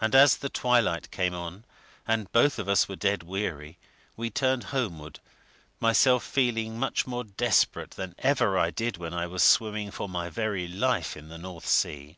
And 0.00 0.14
as 0.14 0.36
the 0.36 0.48
twilight 0.48 1.10
came 1.10 1.34
on, 1.34 1.64
and 2.06 2.30
both 2.30 2.60
of 2.60 2.68
us 2.68 2.88
were 2.88 2.94
dead 2.94 3.24
weary, 3.24 3.76
we 4.16 4.30
turned 4.30 4.62
homeward, 4.70 5.18
myself 5.80 6.22
feeling 6.22 6.78
much 6.78 7.08
more 7.08 7.24
desperate 7.24 7.90
than 7.98 8.14
even 8.24 8.46
I 8.54 8.70
did 8.70 8.98
when 8.98 9.12
I 9.12 9.26
was 9.26 9.42
swimming 9.42 9.90
for 9.90 10.08
my 10.08 10.30
very 10.30 10.68
life 10.68 11.16
in 11.16 11.26
the 11.28 11.38
North 11.38 11.66
Sea. 11.66 12.16